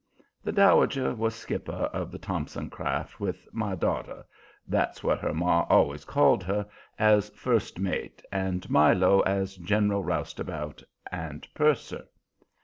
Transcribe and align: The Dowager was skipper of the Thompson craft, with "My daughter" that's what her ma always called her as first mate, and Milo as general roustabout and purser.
The 0.43 0.51
Dowager 0.51 1.13
was 1.13 1.35
skipper 1.35 1.71
of 1.93 2.11
the 2.11 2.17
Thompson 2.17 2.71
craft, 2.71 3.19
with 3.19 3.47
"My 3.53 3.75
daughter" 3.75 4.25
that's 4.67 5.03
what 5.03 5.19
her 5.19 5.31
ma 5.31 5.67
always 5.69 6.05
called 6.05 6.43
her 6.43 6.65
as 6.97 7.29
first 7.35 7.77
mate, 7.77 8.23
and 8.31 8.67
Milo 8.67 9.19
as 9.19 9.57
general 9.57 10.03
roustabout 10.03 10.81
and 11.11 11.47
purser. 11.53 12.05